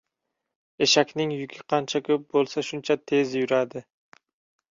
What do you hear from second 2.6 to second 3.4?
shuncha tez